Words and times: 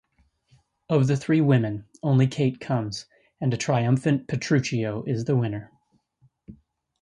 Of 0.89 1.05
the 1.05 1.15
three 1.15 1.41
women, 1.41 1.85
only 2.01 2.25
Kate 2.25 2.59
comes, 2.59 3.05
and 3.39 3.53
a 3.53 3.57
triumphant 3.57 4.27
Petruchio 4.27 5.03
is 5.03 5.25
the 5.25 5.35
winner. 5.35 5.71